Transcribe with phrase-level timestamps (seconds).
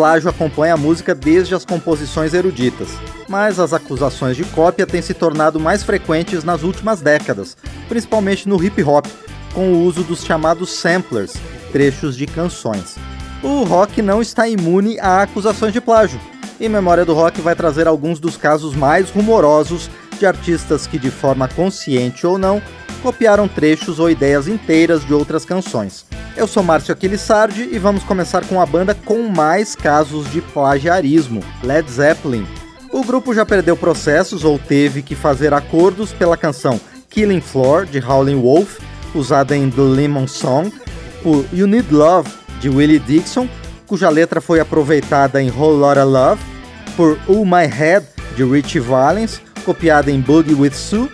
[0.00, 2.88] Plágio acompanha a música desde as composições eruditas,
[3.28, 7.54] mas as acusações de cópia têm se tornado mais frequentes nas últimas décadas,
[7.86, 9.04] principalmente no hip hop,
[9.52, 11.34] com o uso dos chamados samplers,
[11.70, 12.96] trechos de canções.
[13.42, 16.18] O rock não está imune a acusações de plágio,
[16.58, 21.10] e Memória do Rock vai trazer alguns dos casos mais rumorosos de artistas que, de
[21.10, 22.62] forma consciente ou não,
[23.02, 26.04] copiaram trechos ou ideias inteiras de outras canções.
[26.36, 31.42] Eu sou Márcio Aquilissardi e vamos começar com a banda com mais casos de plagiarismo,
[31.62, 32.46] Led Zeppelin.
[32.92, 37.98] O grupo já perdeu processos ou teve que fazer acordos pela canção Killing Floor, de
[37.98, 38.78] Howlin' Wolf,
[39.14, 40.72] usada em The Lemon Song,
[41.22, 42.30] por You Need Love,
[42.60, 43.48] de Willie Dixon,
[43.86, 46.40] cuja letra foi aproveitada em Whole Lotta Love,
[46.96, 49.40] por Oh My Head, de Richie Valens,
[49.70, 51.08] copiada em Boogie With Sue,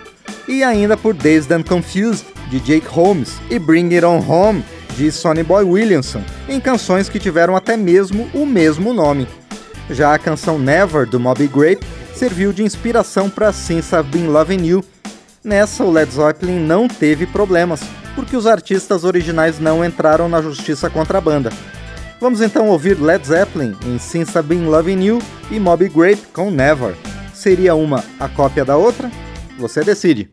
[0.47, 5.11] e ainda por Dazed and Confused, de Jake Holmes, e Bring It On Home, de
[5.11, 9.27] Sonny Boy Williamson, em canções que tiveram até mesmo o mesmo nome.
[9.91, 11.85] Já a canção Never, do Moby Grape,
[12.15, 14.83] serviu de inspiração para Since I've Been Loving You.
[15.43, 17.81] Nessa, o Led Zeppelin não teve problemas,
[18.15, 21.51] porque os artistas originais não entraram na justiça contra a banda.
[22.19, 26.49] Vamos então ouvir Led Zeppelin em Since I've Been Loving You e Moby Grape com
[26.49, 26.95] Never.
[27.37, 29.11] Seria uma a cópia da outra?
[29.59, 30.27] Você decide.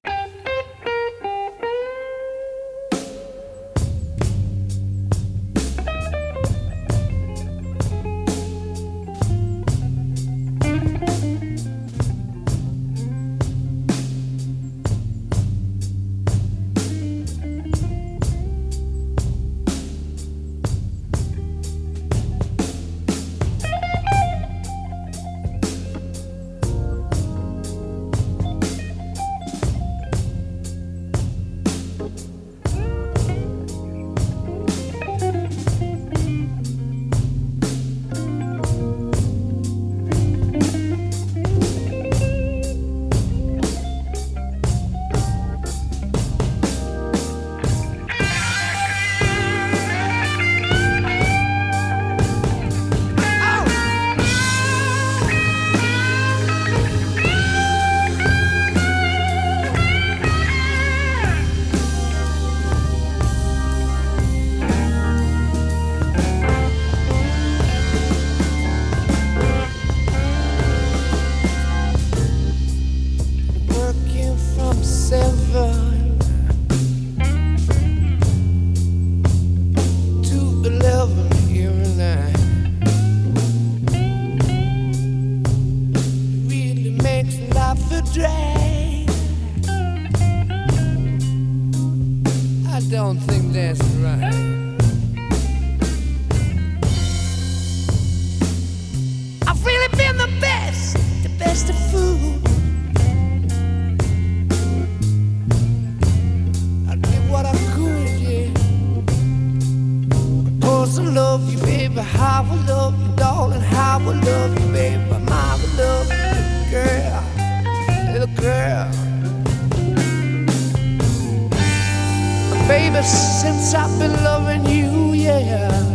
[122.68, 125.93] baby, since I've been loving you, yeah.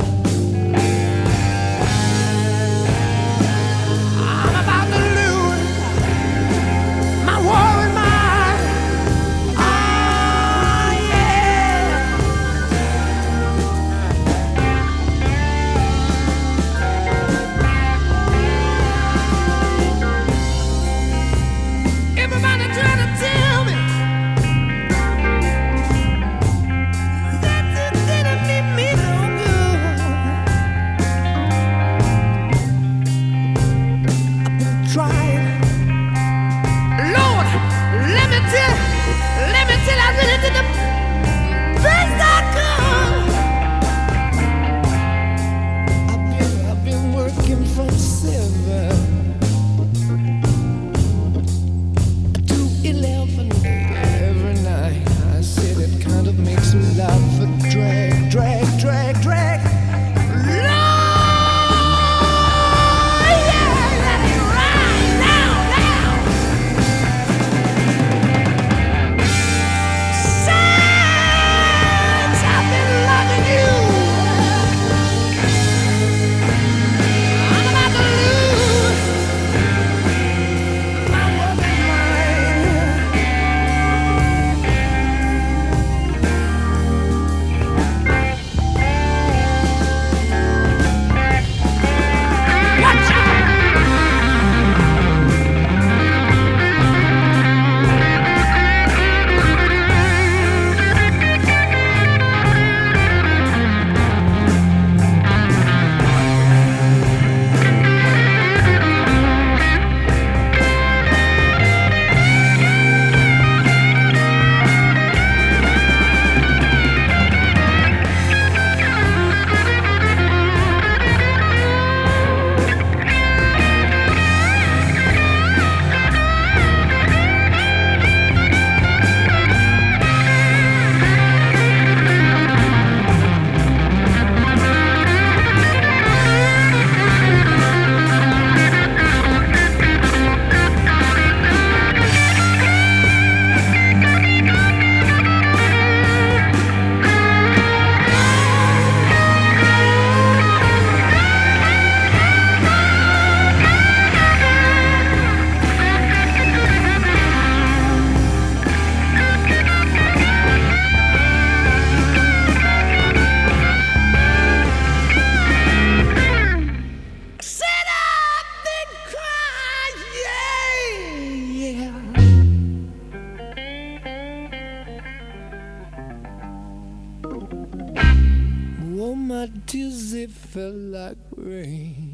[180.50, 182.09] Felt like rain.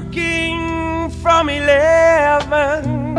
[0.00, 3.14] working from 11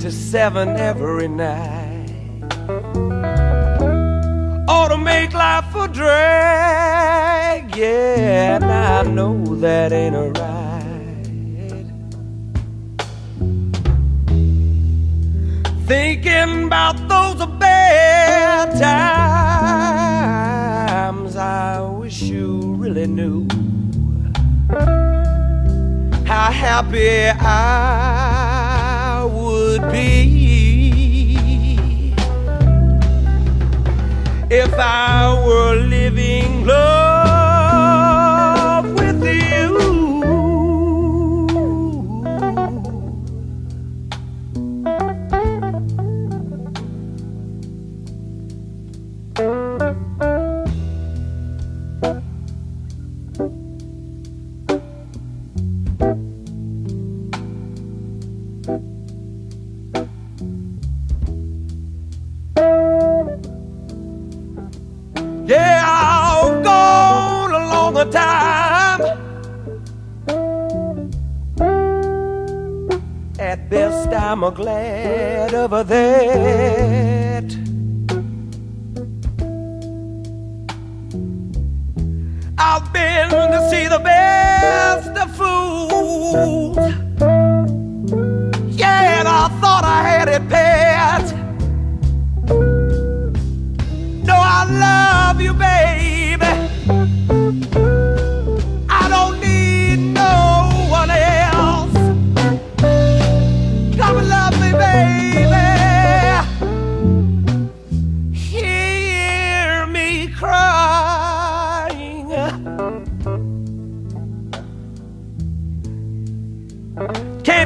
[0.00, 2.08] to 7 every night.
[4.68, 10.48] Ought to make life a drag, yeah, and I know that ain't right.
[15.86, 18.78] Thinking about those bad
[21.20, 23.46] times, I wish you really knew
[26.30, 30.20] how happy I would be.
[34.50, 36.99] if I were living love
[74.50, 76.99] glad over there.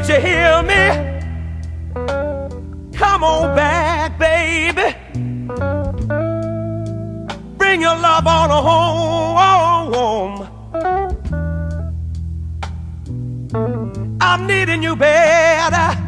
[0.06, 0.84] Can't you hear me?
[2.92, 4.94] Come on back, baby.
[7.56, 9.38] Bring your love on home.
[14.20, 16.03] I'm needing you better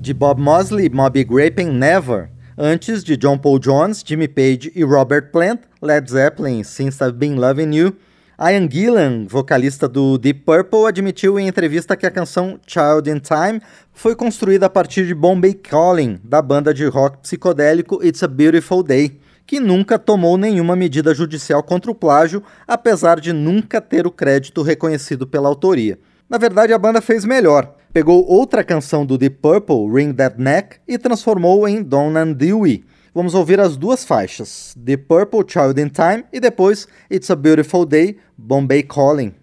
[0.00, 4.82] de Bob Mosley Moby Grape em Never, antes de John Paul Jones, Jimmy Page e
[4.82, 7.94] Robert Plant, Led Zeppelin, Since I've Been Loving You.
[8.40, 13.60] Ian Gillan, vocalista do Deep Purple, admitiu em entrevista que a canção Child in Time
[13.92, 18.82] foi construída a partir de Bombay Calling, da banda de rock psicodélico It's a Beautiful
[18.82, 24.10] Day, que nunca tomou nenhuma medida judicial contra o plágio, apesar de nunca ter o
[24.10, 25.98] crédito reconhecido pela autoria.
[26.26, 27.76] Na verdade, a banda fez melhor.
[27.92, 32.84] Pegou outra canção do Deep Purple, Ring That Neck, e transformou em Dawn and Dewey.
[33.12, 37.84] Vamos ouvir as duas faixas, Deep Purple, Child in Time, e depois It's a Beautiful
[37.84, 39.34] Day, Bombay Calling.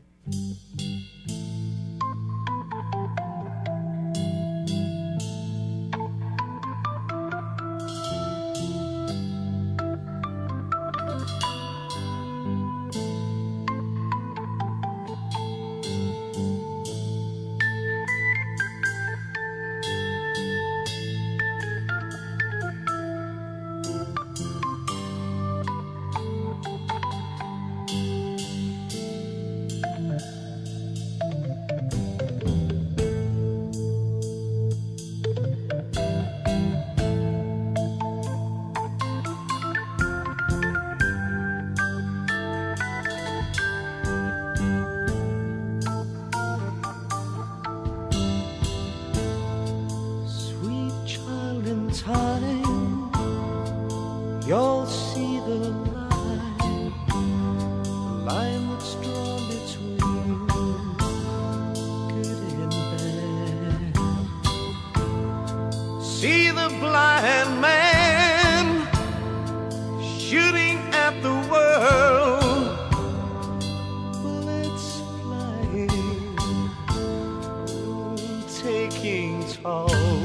[79.67, 80.16] 哦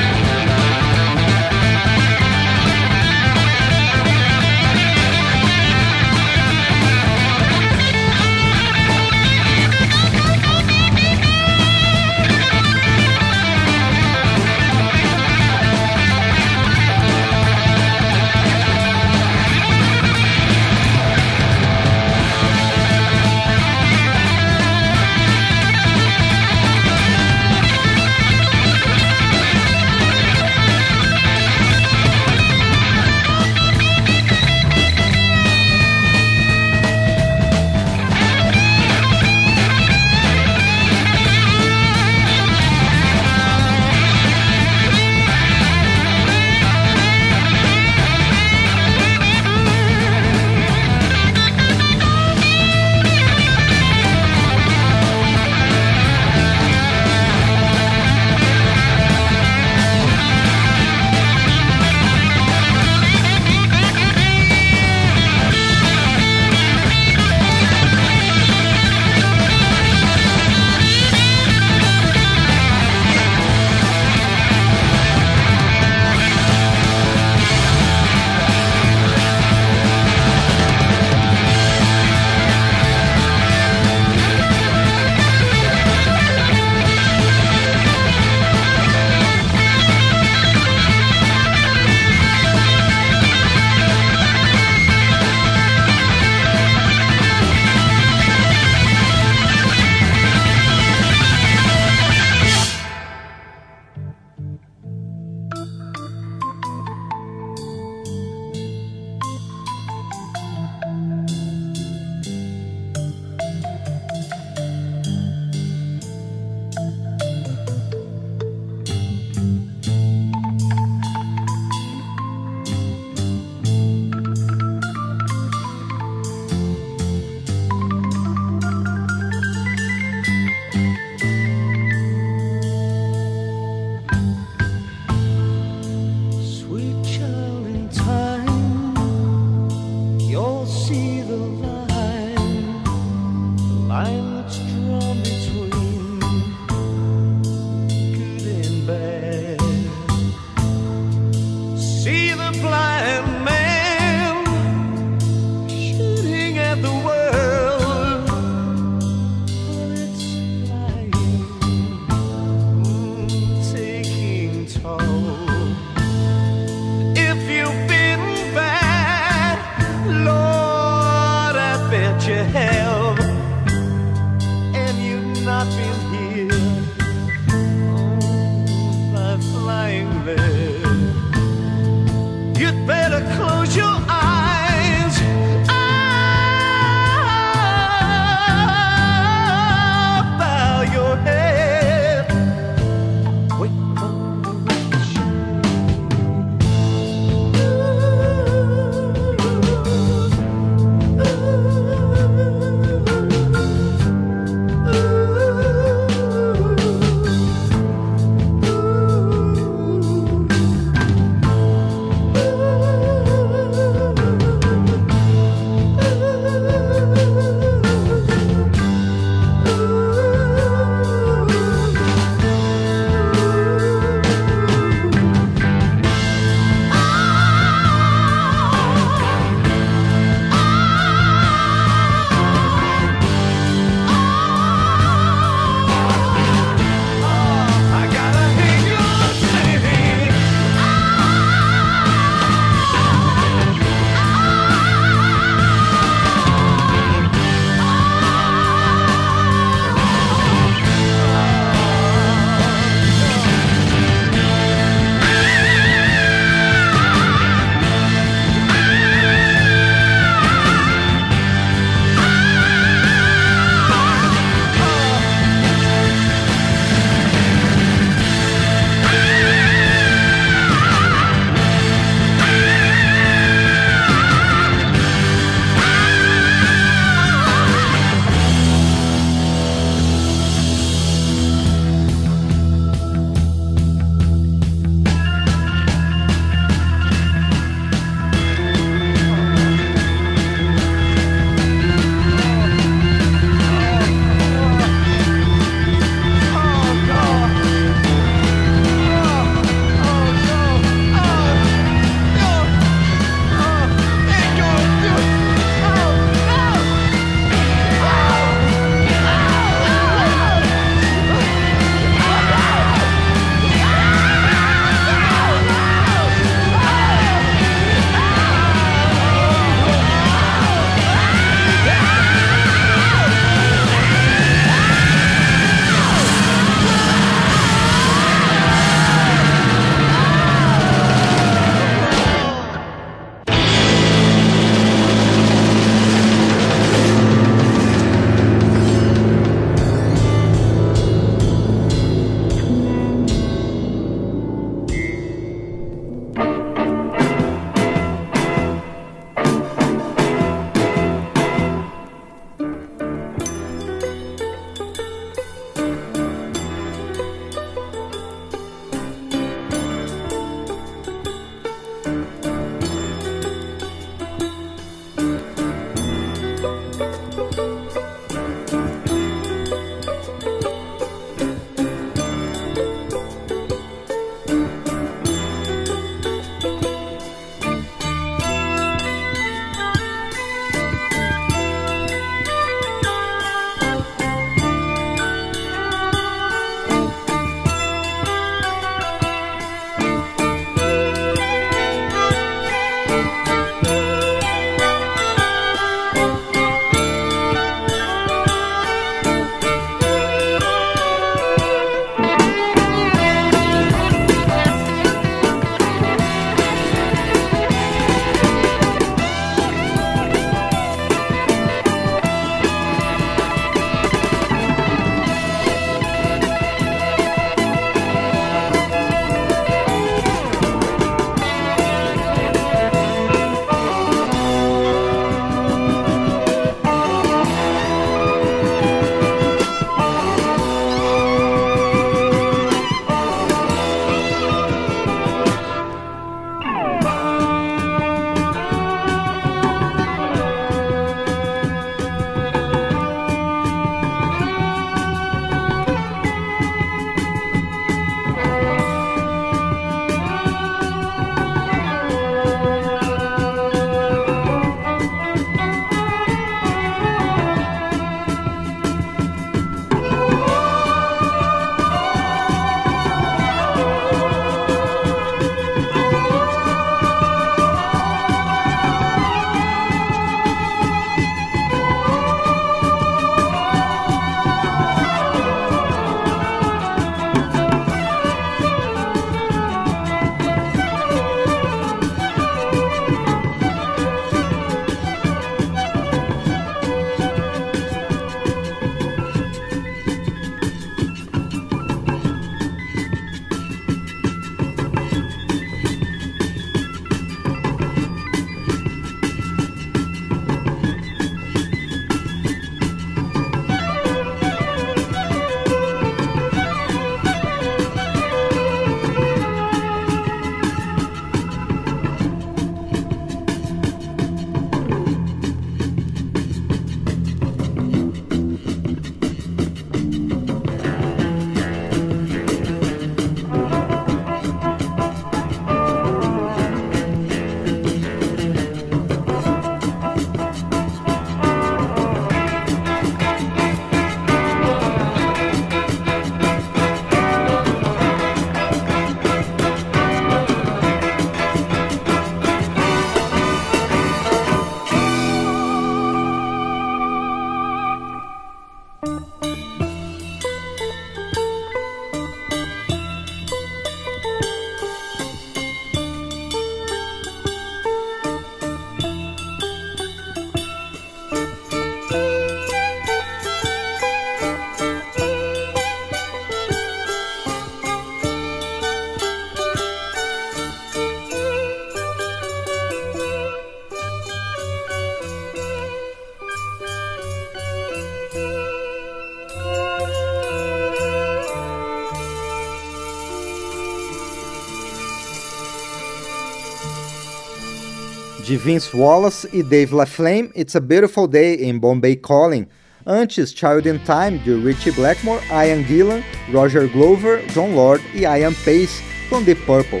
[588.64, 592.66] Vince Wallace e Dave LaFlame, It's a Beautiful Day in Bombay Calling.
[593.06, 598.54] Antes, Child in Time, de Richie Blackmore, Ian Gillan, Roger Glover, John Lord e Ian
[598.64, 600.00] Pace, com Deep Purple.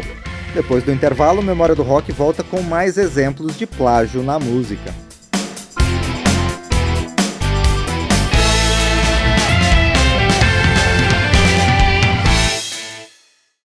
[0.54, 5.03] Depois do intervalo, Memória do Rock volta com mais exemplos de plágio na música.